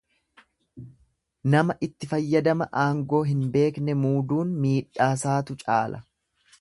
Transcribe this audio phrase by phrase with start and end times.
[1.55, 6.01] Nama itti fayyadama aangoo hin beekne muuduun miidhaasaatu caala.